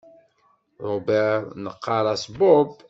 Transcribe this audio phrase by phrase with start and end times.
[0.85, 2.69] Robert neɣɣar-as Bob.